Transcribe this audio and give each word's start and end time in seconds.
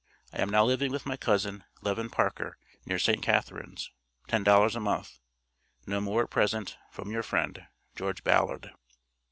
I 0.33 0.41
am 0.41 0.49
now 0.49 0.65
living 0.65 0.91
with 0.91 1.05
my 1.05 1.15
cousin 1.15 1.63
Leven 1.83 2.09
Parker, 2.09 2.57
near 2.87 2.97
Saint 2.97 3.21
Catharines, 3.21 3.91
$10 4.29 4.75
a 4.75 4.79
month. 4.79 5.19
No 5.85 6.01
more 6.01 6.23
at 6.23 6.31
present, 6.31 6.75
from 6.91 7.11
your 7.11 7.21
friend, 7.21 7.67
GEORGE 7.95 8.23
BALLARD. 8.23 8.71